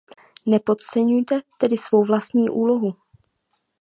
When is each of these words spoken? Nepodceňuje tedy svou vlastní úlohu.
Nepodceňuje 0.45 1.23
tedy 1.57 1.77
svou 1.77 2.03
vlastní 2.05 2.49
úlohu. 2.49 2.95